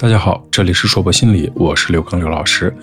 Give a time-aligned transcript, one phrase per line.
[0.00, 2.74] 大家好，这里是硕博心理，我是刘刚刘老师。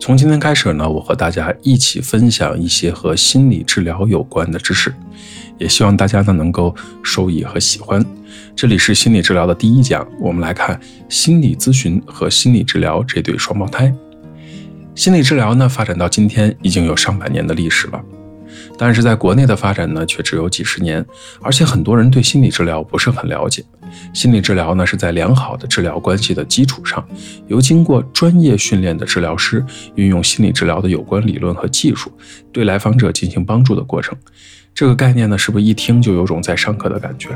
[0.00, 4.90] 从今天开始呢，我和大家一起分享一些和心理治疗有关的知识，
[5.58, 8.02] 也希望大家呢能够受益和喜欢。
[8.56, 10.80] 这里是心理治疗的第一讲，我们来看
[11.10, 13.94] 心理咨询和心理治疗这对双胞胎。
[14.94, 18.02] 心理治疗呢发展到今天已经有上百年的历史了。
[18.78, 21.04] 但是在国内的发展呢，却只有几十年，
[21.42, 23.62] 而且很多人对心理治疗不是很了解。
[24.12, 27.06] 心理治疗呢，是在良好的治疗关系的基础上，
[27.48, 32.10] 由经过专业训练的治疗师运用心理治疗的有关理论和技术，
[32.52, 34.16] 对来访者进行帮助的过程。
[34.74, 37.28] 这个概念呢，是不是一听就有种在上课的感觉？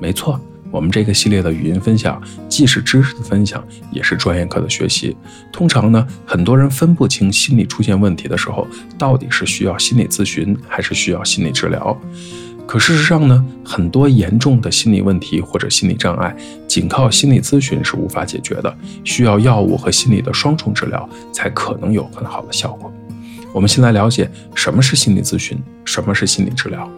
[0.00, 0.40] 没错。
[0.70, 5.16] 我们这个系列的语音分享，既是知识的分享，也是专业课的学习。
[5.52, 8.66] 通常呢，很多人分不清心理出现问题的时候，
[8.98, 11.96] 到底是需要心理咨询还是需要心理治疗。
[12.66, 16.34] 可事实上呢，很多严重的心理问题或者心理障碍，
[16.66, 22.92] 仅靠心理咨询是无法解决的，需要药物和心理的双重治疗才可能有很好的效果。
[23.52, 26.90] 我们先来了解什么是心理咨询，什么是心理治疗。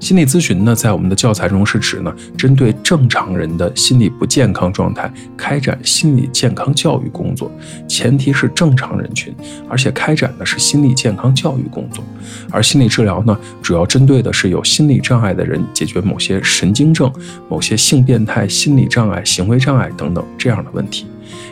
[0.00, 7.52] 心理咨询呢，在我们的教材中是指呢，针对正常人的心理不健康状态开展心理健康教育工作，
[7.86, 9.32] 前提是正常人群，
[9.68, 12.02] 而且开展的是心理健康教育工作。
[12.50, 17.12] 而心理治疗呢，主要针对的是有心理障碍的人，解决某些神经症、
[17.48, 21.06] 某些性变态、心理障碍、行为障碍等等这样的问题。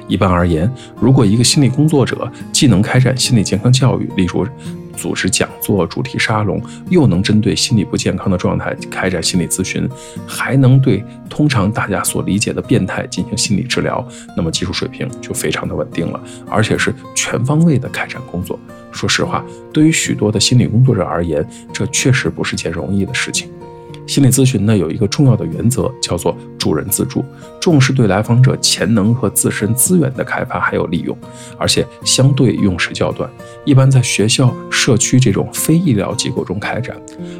[0.09, 0.69] 一般而言，
[0.99, 4.47] 如果一个心理工作者既能开展心理健康教育，例如，
[4.99, 6.61] 组织讲座、主题沙龙，
[6.91, 9.89] 又能针对心理不健康的状态开展心理咨询，
[10.27, 18.59] 还能对通常大家所理解的变态进行心理治疗，那么技术水平就非常的稳定了，而且是全方位的开展工作。
[18.91, 23.49] 说实话，对于许多的心理工作者而言，这确实不是件容易的事情。
[24.07, 27.25] 心理咨询呢，有一个重要的原则，叫做助人自助，
[27.61, 31.17] 重视对来访者潜能和自身资源的开发还有利用，
[31.57, 33.31] 而且相对用时较短，
[33.65, 36.97] 一般在学校、社区这种非医疗机构中开展。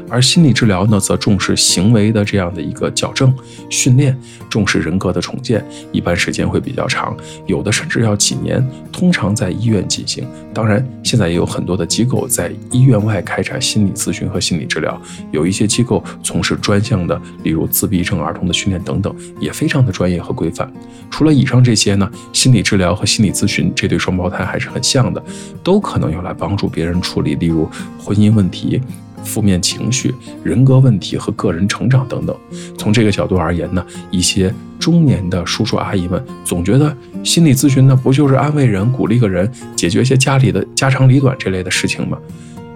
[0.09, 3.33] 而心理治疗呢，则重视行为的这样的一个矫正
[3.69, 4.17] 训练，
[4.49, 7.15] 重视人格的重建，一般时间会比较长，
[7.45, 10.27] 有的甚至要几年，通常在医院进行。
[10.53, 14.99] 当然，现在也有很多的机构在医院外开展心理咨询和心理治疗，
[15.31, 16.57] 有一些机构从事。
[16.59, 19.08] 专项的，例如自闭症儿童的训练等等，
[19.39, 20.71] 也非常的专业和规范。
[21.09, 25.23] 除了以上这些呢，心理治疗和心理咨询这对双胞胎还是很像的，
[25.63, 28.81] 都可能用来帮助别人处理，例如婚姻问题、
[29.23, 32.35] 负面情绪、人格问题和个人成长等等。
[32.77, 42.17] 从这个角度而言呢，一些中年的叔叔阿姨们总觉得心理咨询呢，不就是安慰人、鼓励个人、解决一些家里的家长里短这类的事情吗？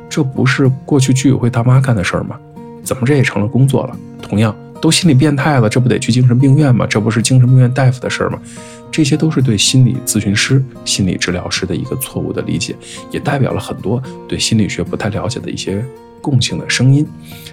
[0.10, 2.38] 这不是过去居委会大妈干的事儿吗？
[2.84, 3.98] 怎么这也成了工作了？
[4.22, 6.86] 同样都心理变态了，这不得去精神病院吗？
[6.86, 8.38] 这不是精神病院大夫的事儿吗？
[8.92, 12.76] 这些都是对心理咨询师、心理治疗师的一个错误的理解，
[13.10, 15.82] 也代表了很多对心理学不太了解的一些
[16.22, 17.08] 共性的声音。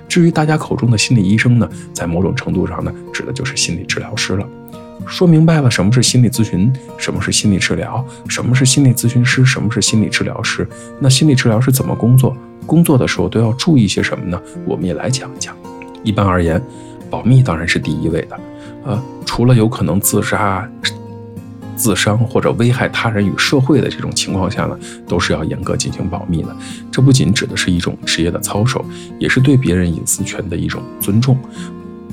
[0.08, 4.44] 至于大家口中的心理医生呢，在某种程度上呢，指的就是心理治疗师了。
[5.06, 10.68] 说明白了什么是心理咨询，什么是心理治疗，什么是心理咨询师，什么是心理治疗师，
[10.98, 12.36] 那心理治疗师怎么工作？
[12.66, 14.42] 工作的时候都要注意些什么呢？
[14.66, 15.56] 我们也来讲一讲。
[16.02, 16.58] 一般而言，
[17.10, 18.40] 保密当然是第一位的。
[18.84, 20.66] 呃，除了有可能自杀、
[21.76, 26.56] 自伤或者危害他人与社会的这种情况下呢，都是要严格进行保密的。
[26.90, 28.84] 这不仅指的是一种职业的操守，
[29.18, 31.36] 也是对别人隐私权的一种尊重。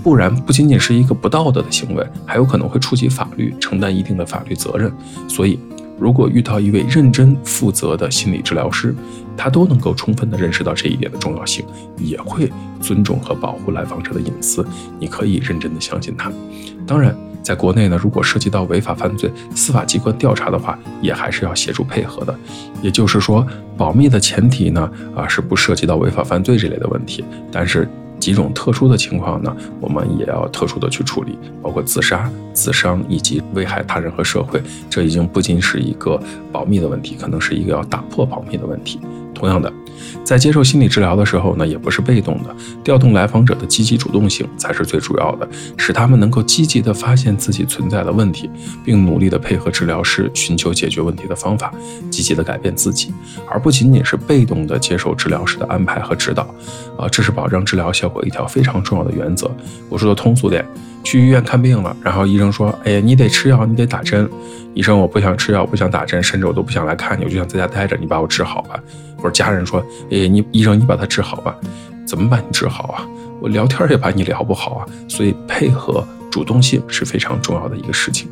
[0.03, 4.91] 不然，不仅仅是一个不道德的行为，还有可能会触及法律，承担一定的法律责任。
[5.27, 5.59] 所以。
[5.99, 8.93] 如果遇到一位认真负责的心理治疗师，
[9.37, 11.63] 他都能够充分的认识到这一点的重要性，
[11.97, 14.65] 也会尊重和保护来访者的隐私。
[14.99, 16.31] 你可以认真的相信他。
[16.85, 22.37] 当然，在国内呢，如果涉及到违法犯罪，司法机关调查的话，也还是要协助配合的。
[22.81, 23.45] 也就是说，
[23.77, 27.23] 保密的前提呢，啊，是不涉及到违法犯罪这类的问题。
[27.51, 27.87] 但是。
[28.19, 34.59] 几种特殊的情况呢，我们也要特殊的去处理，包括自杀、自伤以及危害他人和社会。
[34.89, 36.19] 这已经不仅是一个
[36.51, 38.99] 保密的问题，可能是一个要打破保密的问题。
[39.37, 39.71] 同样的。
[40.23, 45.47] 在接受心理治疗的时候呢，也不是被动的，调动来访者的积极主动性才是最主要的，
[45.77, 48.49] 使他们能够积极的发现自己存在的问题，
[48.83, 51.73] 并努力的配合治疗师寻求解决问题的方法，
[52.11, 53.13] 积极的改变自己，
[53.49, 56.43] 而不仅仅是被动的接受治疗师的安排和指导。
[56.97, 59.49] 啊，这是保障治疗效果一条非常重要的原则。
[59.89, 60.65] 我说的通俗点。
[61.07, 64.29] 去医院看病了，然后医生说：“哎呀，你得吃药，你得打针。”
[64.75, 68.77] 医生，我不想吃药，不想打针，甚至我都不想来看你，我就想在家待着，你把我治好吧。
[69.15, 69.79] 或者家人说
[70.11, 71.55] ：“哎，你医生，你把他治好吧。”
[72.05, 73.07] 怎么把你治好啊？
[73.39, 74.85] 我聊天也把你聊不好啊。
[75.07, 76.05] 所以配合。
[76.29, 78.27] 主动性是非常重要的一个事情。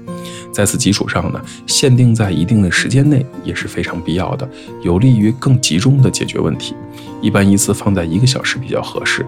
[0.51, 4.47] 在此基础上呢，限定在一定的时间内也是非常必要的，
[4.83, 6.75] 有利于更集中的解决问题。
[7.21, 9.25] 一般一次放在一个小时比较合适。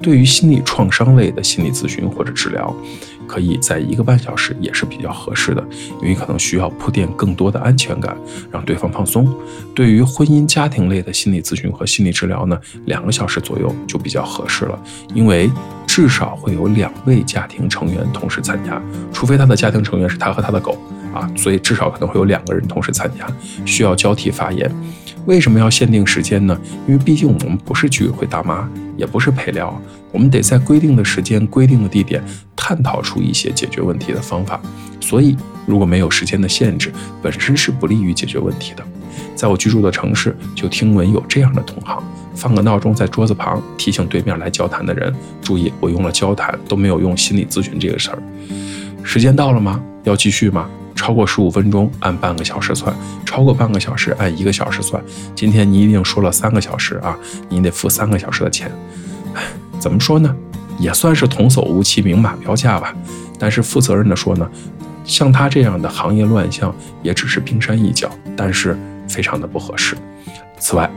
[0.00, 2.74] 对于心理创伤类的心理咨询或者治疗，
[3.26, 5.62] 可以在一个半小时也是比较合适的，
[6.00, 8.16] 因为可能需要铺垫更多的安全感，
[8.50, 9.32] 让对方放松。
[9.74, 14.82] 对于婚姻家庭类的心理咨询和心理治疗呢，两个小时左右就比较合适了，
[15.14, 15.50] 因为
[15.86, 18.80] 至少会有两位家庭成员同时参加，
[19.12, 20.78] 除非他的家庭成员是他和他的狗
[21.12, 23.26] 啊，所以至少可能会有两个人同时参加，
[23.64, 24.70] 需要交替发言。
[25.26, 26.58] 为什么要限定时间呢？
[26.88, 29.78] 因为毕竟我们不是居委会大妈，也不是陪聊，
[30.12, 32.22] 我们得在规定的时间、规定的地点
[32.56, 34.58] 探讨出一些解决问题的方法。
[34.98, 35.36] 所以，
[35.66, 36.90] 如果没有时间的限制，
[37.22, 38.82] 本身是不利于解决问题的。
[39.34, 42.02] 在我居住的城市，就听闻有这样的同行，
[42.34, 48.18] 放个闹钟在桌子旁，提醒对面来交谈的人注意，我用了交谈，都没有用心理咨询这个事儿。
[49.02, 49.82] 时间到了吗？
[50.04, 50.68] 要继续吗？
[51.00, 52.94] 超过十五分钟按半个小时算，
[53.24, 55.02] 超过半个小时按一个小时算。
[55.34, 57.16] 今天你一定说了三个小时啊，
[57.48, 58.70] 你得付三个小时的钱。
[59.32, 59.42] 哎，
[59.78, 60.36] 怎么说呢？
[60.78, 62.94] 也算是童叟无欺，明码标价吧。
[63.38, 64.46] 但是负责任的说呢，
[65.02, 69.96] 像他这样的行业乱象也只是冰山一角，但是非常的不合适。
[70.58, 70.90] 此外，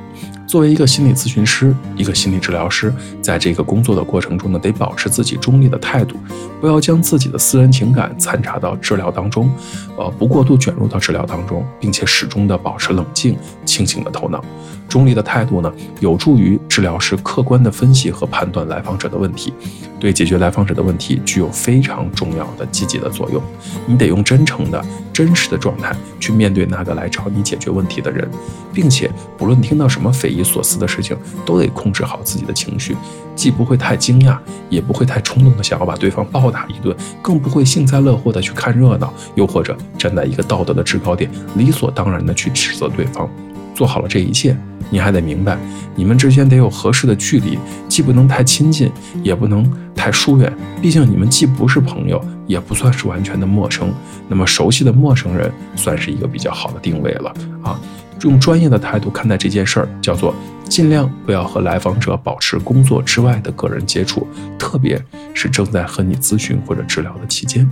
[0.53, 6.15] 作为一个心理咨询师，一个心理治疗师，在这个工作的过程中呢，得保持自己中立的态度，
[6.61, 9.50] 不要将自己的私人情感掺杂到治疗当中，
[9.97, 13.35] 呃，不过度卷入到治疗当中，并且始终的保持冷静、
[13.65, 14.45] 清醒的头脑。
[14.88, 19.51] 中立的态度呢，有助于治疗师客观的分析和判断来访者的问题，
[19.99, 23.41] 对解决来访者的问题具有非常重要的积极的作用。
[23.88, 28.27] 你得用真诚的、真实的状态去面对那个来找你解决问题的人，
[28.74, 31.15] 并且不论听到什么匪夷所思的事情，
[31.45, 32.98] 都得控制好自己的情绪，
[33.36, 34.38] 既不会太惊讶，
[34.69, 43.30] 也不会太冲动的想要把对方暴打一顿，更不会幸灾乐祸的去看热闹，又或者站在一个道德的制高点，理所当然的去指责对方。
[43.75, 44.57] 做好了这一切。
[44.89, 45.57] 你还得明白，
[45.95, 47.57] 你们之间得有合适的距离，
[47.88, 48.92] 既不能太亲近，
[49.24, 49.63] 也不能
[50.03, 50.51] 太疏远。
[50.81, 53.89] 毕竟你们既不是朋友，也不算是完全的陌生。
[54.27, 57.33] 那么熟悉的陌生人，算是一个比较好的定位了
[57.63, 57.79] 啊。
[58.23, 60.35] 用专业的态度看待这件事儿，叫做
[60.67, 64.27] 尽量不要和来访者保持工作之外的个人接触，
[64.59, 65.01] 特别
[65.33, 67.69] 是正在和你咨询或者治疗的期间。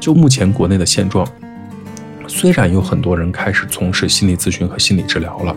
[0.00, 1.28] 就目前国内的现状。
[2.32, 5.54] 虽然有很多人开始从事心理咨询和心理治疗了，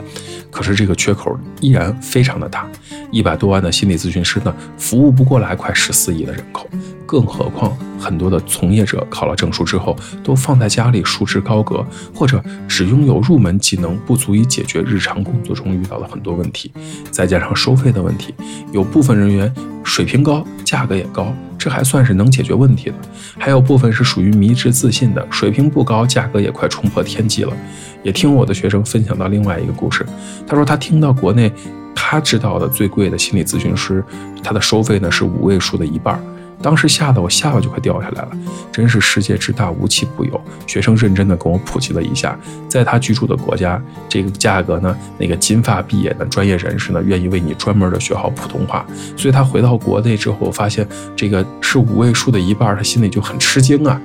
[0.50, 2.68] 可是这个缺口依然非常的大。
[3.12, 6.68] 一百多万的心理咨询师呢，服务不过来快十四亿的人口，
[7.14, 16.72] 更何况很多的从业者考了证书之后，都放在家里束之高阁，或者只拥有入门技能，不足以解决日常工作中遇到的很多问题。
[17.12, 18.34] 再加上收费的问题，
[18.72, 21.32] 有部分人员水平高，价格也高。
[21.56, 22.96] 这还算是能解决问题的，
[23.38, 27.54] 还有部分是属于迷之自信的，水平不高，价格也快冲破天际了。
[28.02, 30.04] 也听我的学生分享到另外一个故事，
[30.48, 31.50] 他说他听到国内
[31.94, 34.04] 他知道的最贵的心理咨询师，
[34.44, 36.20] 他的收费呢是五位数的一半。
[36.62, 38.32] 当时吓得我下巴就快掉下来了，
[38.72, 40.42] 真是世界之大无奇不有。
[40.66, 42.38] 学生认真的跟我普及了一下，
[42.70, 48.86] 在他居住的国家，这个价格呢，那个金发碧眼的专业人士呢，愿意为你专门的学好普通话。
[49.18, 54.02] 所以他回到国内之后，发现这个是五位数的一半，他心里就很吃惊啊。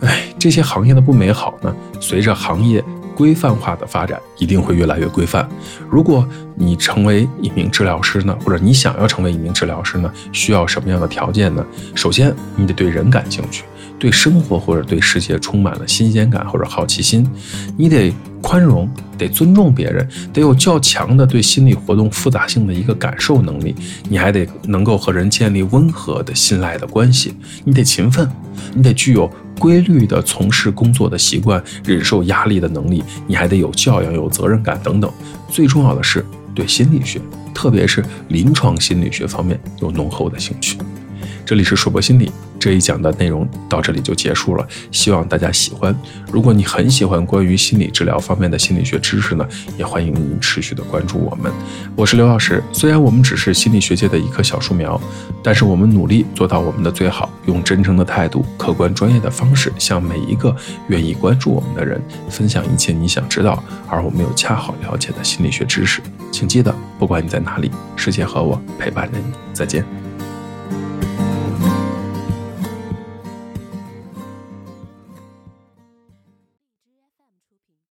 [0.00, 2.84] 哎，这些行业的不美好呢，随着行业。
[3.16, 5.48] 规范化的发展一定会越来越规范。
[5.90, 11.64] 如果你成为一名治疗师呢，或者你想要成为一名治疗师呢，需要什么样的条件呢？
[11.94, 13.64] 首先，你得对人感兴趣，
[13.98, 17.26] 对生活或者对世界充满了新鲜感或者好奇心。
[17.76, 23.74] 你得宽容，得尊重别人，得有较强的对心理活动复杂性的一个感受能力。
[24.08, 27.34] 你还得能够和人建立温和的信赖的关系。
[27.64, 28.28] 你得勤奋，
[28.74, 29.30] 你得具有。
[29.58, 35.10] 规律的从事工作的习惯，忍受压力的能力，你还得有教养、有责任感等等。
[35.48, 37.20] 最重要的是，对心理学，
[37.54, 40.78] 特别是临床心理学方面有浓厚的兴趣。
[41.46, 42.30] 这里是硕博心理。
[42.58, 45.96] 这一讲的内容到这里就结束了，希望大家喜欢。
[46.32, 49.46] 如果你很喜欢关于心理治疗方面的心理学知识呢，
[49.78, 51.52] 也欢迎您持续的关注我们。
[51.94, 55.00] 我是刘老师，虽然我们只是心理学界的一棵小树苗，
[55.44, 60.56] 但是我们努力做到我们的最好，用真诚的态度、客观专业的方式，向每一个
[60.88, 66.02] 愿意关注我们的人分享一切你想知道而我们又恰好了解的心理学知识。
[66.32, 69.32] 请记得，不管你在哪里，世界和我陪伴着你。
[69.52, 69.95] 再见。